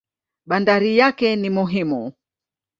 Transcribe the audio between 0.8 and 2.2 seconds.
yake ni muhimu.